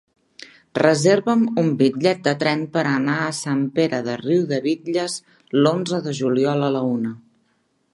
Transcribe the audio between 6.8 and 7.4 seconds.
una.